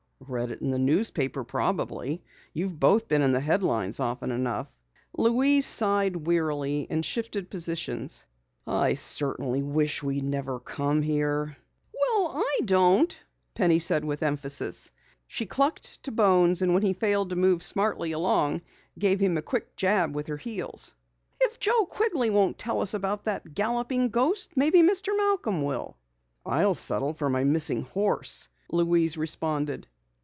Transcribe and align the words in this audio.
"Read 0.27 0.51
it 0.51 0.61
in 0.61 0.71
a 0.71 0.77
newspaper 0.77 1.43
probably. 1.43 2.23
You've 2.53 2.79
both 2.79 3.09
made 3.11 3.33
the 3.33 3.39
headlines 3.41 3.99
often 3.99 4.31
enough." 4.31 4.77
Louise 5.17 5.65
sighed 5.65 6.15
wearily 6.27 6.85
and 6.91 7.03
shifted 7.03 7.49
positions. 7.49 8.23
"I 8.65 8.93
certainly 8.93 9.61
wish 9.63 10.03
we 10.03 10.21
never 10.21 10.59
had 10.59 10.65
come 10.65 11.01
here." 11.01 11.57
"Well, 11.91 12.33
I 12.37 12.59
don't," 12.63 13.13
Penny 13.55 13.79
said 13.79 14.05
with 14.05 14.21
emphasis. 14.23 14.91
She 15.27 15.45
clucked 15.47 16.01
to 16.03 16.11
Bones 16.13 16.61
and 16.61 16.73
when 16.73 16.83
he 16.83 16.93
failed 16.93 17.31
to 17.31 17.35
move 17.35 17.63
smartly 17.63 18.11
along, 18.13 18.61
gave 18.97 19.19
him 19.19 19.37
a 19.37 19.41
quick 19.41 19.75
jab 19.75 20.15
with 20.15 20.27
her 20.27 20.37
heels. 20.37 20.93
"If 21.41 21.59
Joe 21.59 21.85
Quigley 21.87 22.29
won't 22.29 22.57
tell 22.59 22.79
us 22.79 22.93
about 22.93 23.23
that 23.25 23.53
galloping 23.55 24.09
ghost, 24.09 24.51
perhaps 24.55 24.77
Mr. 24.77 25.17
Malcom 25.17 25.63
will." 25.65 25.97
"I'll 26.45 26.75
settle 26.75 27.13
for 27.15 27.29
my 27.29 27.43
missing 27.43 27.81
horse," 27.81 28.47
Louise 28.71 29.17
responded. 29.17 29.87